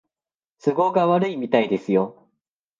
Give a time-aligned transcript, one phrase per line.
[0.63, 2.27] 都合が悪いみたいですよ